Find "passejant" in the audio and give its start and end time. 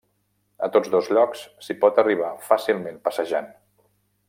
3.07-3.53